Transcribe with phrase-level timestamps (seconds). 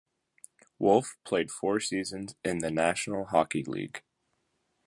[0.79, 4.01] Wolfe played four seasons in the National Hockey League.